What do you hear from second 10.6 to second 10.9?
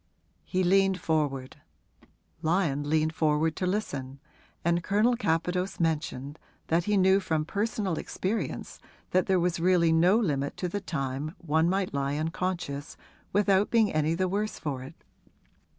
the